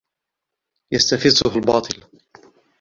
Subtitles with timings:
[0.91, 2.03] يَسْتَفِزَّهُ الْبَاطِلُ